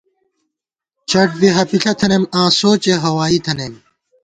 [1.09, 3.73] چٹ بی ہَپِݪہ تھنَئیم آں سوچےہوائی تھنَئیم